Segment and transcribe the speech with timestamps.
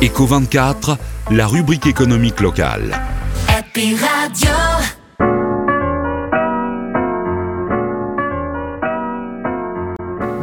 [0.00, 0.98] Eco 24,
[1.30, 3.00] la rubrique économique locale.
[3.76, 4.73] Radio.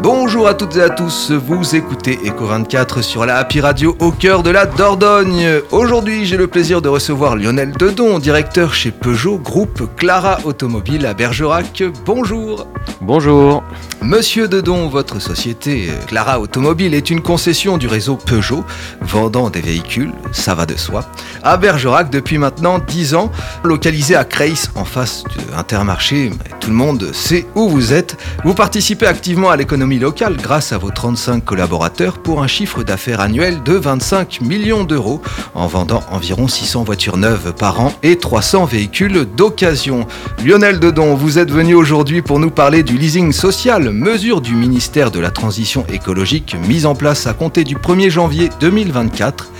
[0.03, 4.41] Bonjour à toutes et à tous, vous écoutez Eco24 sur la Happy Radio au cœur
[4.41, 5.61] de la Dordogne.
[5.69, 11.13] Aujourd'hui, j'ai le plaisir de recevoir Lionel Dedon, directeur chez Peugeot, groupe Clara Automobile à
[11.13, 11.83] Bergerac.
[12.03, 12.65] Bonjour.
[12.99, 13.63] Bonjour.
[14.01, 18.63] Monsieur Dedon, votre société Clara Automobile est une concession du réseau Peugeot,
[19.01, 21.05] vendant des véhicules, ça va de soi,
[21.43, 23.31] à Bergerac depuis maintenant 10 ans,
[23.63, 26.31] localisé à Creis en face de Intermarché.
[26.59, 28.17] Tout le monde sait où vous êtes.
[28.43, 33.19] Vous participez activement à l'économie locale grâce à vos 35 collaborateurs pour un chiffre d'affaires
[33.19, 35.21] annuel de 25 millions d'euros
[35.53, 40.07] en vendant environ 600 voitures neuves par an et 300 véhicules d'occasion.
[40.45, 45.11] Lionel Dedon, vous êtes venu aujourd'hui pour nous parler du leasing social mesure du ministère
[45.11, 49.51] de la Transition écologique mise en place à compter du 1er janvier 2024.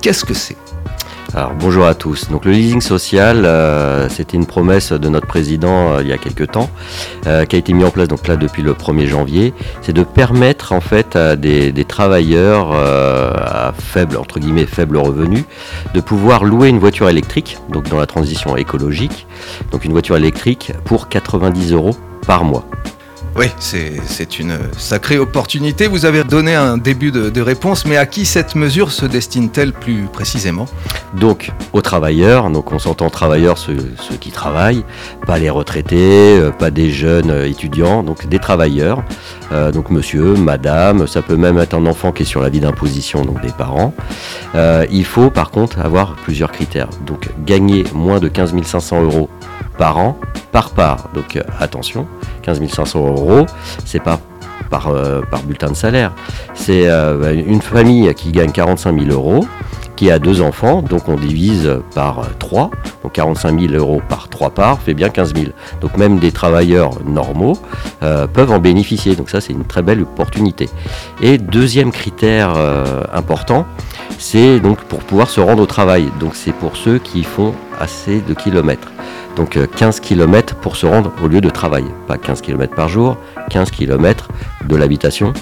[0.00, 0.56] Qu'est-ce que c'est?
[1.34, 2.30] Alors bonjour à tous.
[2.30, 6.18] Donc le leasing social, euh, c'était une promesse de notre président euh, il y a
[6.18, 6.70] quelques temps,
[7.26, 9.52] euh, qui a été mis en place donc là depuis le 1er janvier.
[9.82, 15.44] C'est de permettre en fait à des, travailleurs à faible entre guillemets faible revenu
[15.94, 19.26] de pouvoir louer une voiture électrique, donc dans la transition écologique,
[19.70, 22.64] donc une voiture électrique pour 90 euros par mois.
[23.38, 25.86] Oui, c'est une sacrée opportunité.
[25.86, 30.08] Vous avez donné un début de, réponse, mais à qui cette mesure se destine-t-elle plus
[30.12, 30.66] précisément
[31.14, 33.76] Donc, aux travailleurs, donc on s'entend travailleurs, ceux,
[34.20, 34.84] qui travaillent,
[35.24, 39.04] pas les retraités, euh, pas des jeunes euh, étudiants, donc des travailleurs.
[39.52, 42.58] Euh, donc monsieur, madame, ça peut même être un enfant qui est sur la vie
[42.58, 43.94] d'imposition, donc des parents.
[44.90, 46.90] il faut par contre avoir plusieurs critères.
[47.06, 49.28] Donc, gagner moins de 15 500 euros
[49.78, 50.18] par an,
[50.50, 51.08] par part.
[51.14, 52.08] Donc attention,
[52.48, 53.46] 15 500 euros,
[53.84, 54.18] c'est pas
[54.70, 56.12] par, euh, par bulletin de salaire.
[56.54, 59.46] C'est euh, une famille qui gagne 45 000 euros,
[59.96, 62.70] qui a deux enfants, donc on divise par 3,
[63.02, 65.46] donc 45 000 euros par 3 parts fait bien 15 000.
[65.82, 67.58] Donc même des travailleurs normaux
[68.02, 70.70] euh, peuvent en bénéficier, donc ça c'est une très belle opportunité.
[71.20, 72.54] Et deuxième critère
[73.12, 73.66] important,
[74.18, 78.20] c'est donc pour pouvoir se rendre au travail, donc c'est pour ceux qui font assez
[78.20, 78.88] de kilomètres.
[79.38, 81.84] Donc 15 euh, km pour se rendre au lieu de travail.
[82.08, 83.16] Pas 15 km par jour,
[83.50, 84.28] 15 km
[84.66, 85.32] de l'habitation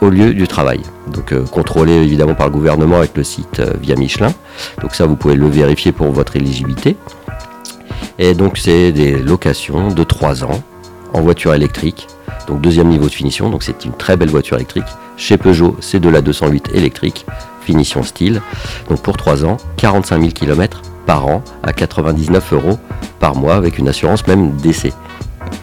[0.00, 0.80] au lieu du travail.
[1.06, 4.32] Donc euh, contrôlé évidemment par le gouvernement avec le site euh, via Michelin.
[4.82, 6.96] Donc ça vous pouvez le vérifier pour votre éligibilité.
[8.18, 10.60] Et donc c'est des locations de 3 ans
[11.12, 12.08] en voiture électrique.
[12.48, 14.88] Donc deuxième niveau de finition, donc c'est une très belle voiture électrique.
[15.16, 17.26] Chez Peugeot, c'est de la 208 électrique,
[17.60, 18.42] finition style.
[18.88, 22.78] Donc pour 3 ans, 45 000 km par an à 99 euros
[23.20, 24.92] par mois avec une assurance même d'essai.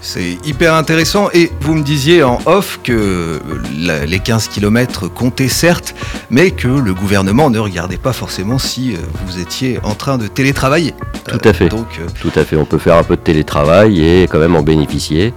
[0.02, 3.40] C'est hyper intéressant et vous me disiez en off que
[3.74, 5.96] les 15 km comptaient certes,
[6.30, 10.28] mais que le gouvernement ne regardait pas forcément si euh, vous étiez en train de
[10.28, 10.94] télétravailler.
[11.28, 11.70] Tout à fait.
[11.70, 12.56] donc, euh, Tout à fait.
[12.56, 15.34] On peut faire un peu de télétravail et quand même en bénéficier.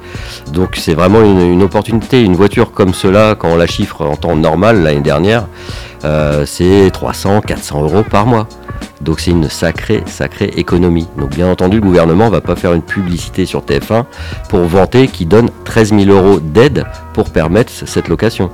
[0.53, 2.23] Donc c'est vraiment une, opportunité.
[2.23, 5.47] Une voiture comme cela, quand on la chiffre en temps normal l'année dernière,
[6.05, 8.49] euh, c'est 300, 400 euros par mois.
[9.01, 11.09] Donc c'est une sacrée, sacrée économie.
[11.19, 14.05] Donc bien entendu, le gouvernement ne va pas faire une publicité sur TF1
[14.49, 16.85] pour vanter qu'il donne 13 000 euros d'aide
[17.15, 18.51] pour permettre cette location.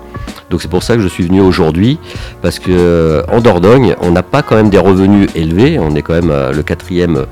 [0.50, 1.98] Donc c'est pour ça que je suis venu aujourd'hui,
[2.42, 5.78] parce que euh, en Dordogne, on n'a pas quand même des revenus élevés.
[5.78, 7.26] On est quand même euh, le quatrième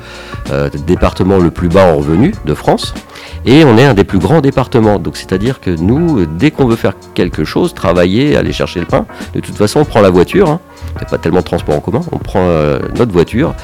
[0.50, 2.94] euh, département le plus bas en revenus de France.
[3.46, 4.98] Et on est un des plus grands départements.
[4.98, 9.06] Donc c'est-à-dire que nous, dès qu'on veut faire quelque chose, travailler, aller chercher le pain,
[9.34, 10.50] de toute façon, on prend la voiture.
[10.50, 10.60] Hein.
[10.94, 12.00] Il n'y a pas tellement de transport en commun.
[12.12, 13.54] On prend euh, notre voiture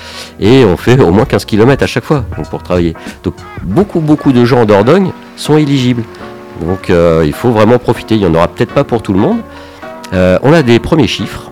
[0.41, 2.95] et on fait au moins 15 km à chaque fois pour travailler.
[3.23, 6.03] Donc beaucoup, beaucoup de gens en Dordogne sont éligibles.
[6.61, 8.17] Donc euh, il faut vraiment profiter.
[8.17, 9.39] Il n'y en aura peut-être pas pour tout le monde.
[10.13, 11.51] Euh, on a des premiers chiffres.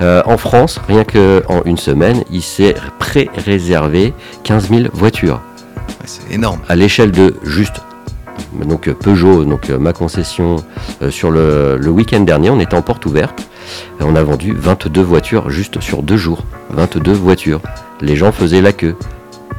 [0.00, 5.40] en France, rien qu'en une semaine, il s'est pré-réservé 15 000 voitures.
[6.04, 6.58] c'est énorme.
[6.68, 7.82] À l'échelle de juste
[8.66, 10.56] donc Peugeot, donc ma concession,
[11.10, 13.48] sur le, le week-end dernier, on était en porte ouverte
[14.00, 16.44] on a vendu 22 voitures juste sur deux jours.
[16.70, 17.60] 22 voitures.
[18.00, 18.96] Les gens faisaient la queue.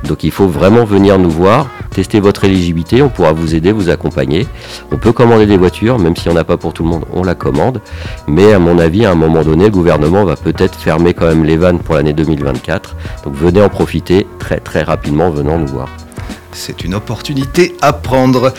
[0.07, 3.89] Donc il faut vraiment venir nous voir, tester votre éligibilité, on pourra vous aider, vous
[3.89, 4.45] accompagner.
[4.91, 7.23] On peut commander des voitures, même si on n'a pas pour tout le monde, on
[7.23, 7.79] la commande.
[8.27, 11.45] Mais à mon avis, à un moment donné, le gouvernement va peut-être fermer quand même
[11.45, 12.97] les vannes pour l'année 2024.
[13.23, 15.87] Donc venez en profiter très très rapidement venant nous voir.
[16.53, 18.53] C'est une opportunité à prendre.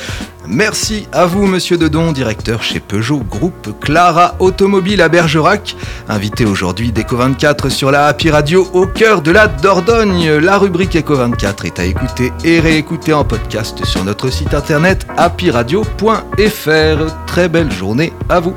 [0.47, 5.77] Merci à vous, monsieur Dedon, directeur chez Peugeot Groupe Clara Automobile à Bergerac.
[6.09, 10.37] Invité aujourd'hui d'Eco24 sur la Happy Radio au cœur de la Dordogne.
[10.37, 17.27] La rubrique Eco24 est à écouter et réécouter en podcast sur notre site internet happyradio.fr.
[17.27, 18.55] Très belle journée à vous.